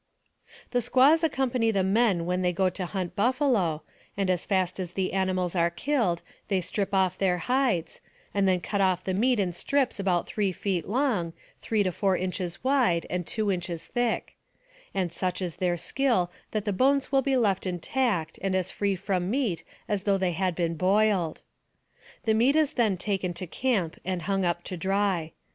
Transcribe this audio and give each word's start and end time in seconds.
The 0.71 0.81
squaws 0.81 1.23
accompany 1.23 1.69
the 1.69 1.83
men 1.83 2.25
when 2.25 2.41
they 2.41 2.53
go 2.53 2.71
to 2.71 2.87
hunt 2.87 3.15
buffalo, 3.15 3.83
and 4.17 4.31
as 4.31 4.45
fast 4.45 4.79
as 4.79 4.93
the 4.93 5.13
animals 5.13 5.55
are 5.55 5.69
killed, 5.69 6.23
they 6.47 6.59
strip 6.59 6.91
off 6.91 7.19
their 7.19 7.37
hides, 7.37 8.01
and 8.33 8.47
then 8.47 8.61
cut 8.61 8.81
oft* 8.81 9.05
the 9.05 9.13
meat 9.13 9.39
in 9.39 9.53
strips 9.53 9.99
about 9.99 10.25
three 10.25 10.51
feet 10.51 10.89
long, 10.89 11.33
three 11.61 11.83
to 11.83 11.91
four 11.91 12.17
inches 12.17 12.63
wide, 12.63 13.05
and 13.11 13.27
two 13.27 13.51
inches 13.51 13.85
thick; 13.85 14.35
and 14.95 15.13
such 15.13 15.39
is 15.39 15.57
their 15.57 15.77
skill 15.77 16.31
that 16.49 16.65
the 16.65 16.73
bones 16.73 17.11
will 17.11 17.21
be 17.21 17.37
left 17.37 17.67
intact, 17.67 18.39
and 18.41 18.55
as 18.55 18.71
free 18.71 18.95
from 18.95 19.29
meat 19.29 19.63
as 19.87 20.05
though 20.05 20.17
they 20.17 20.31
had 20.31 20.55
been 20.55 20.73
boiled. 20.73 21.43
The 22.23 22.33
meat 22.33 22.55
is 22.55 22.73
then 22.73 22.97
taken 22.97 23.35
to 23.35 23.45
camp 23.45 23.99
and 24.03 24.23
hung 24.23 24.45
up 24.45 24.63
to 24.63 24.75
dry. 24.77 25.33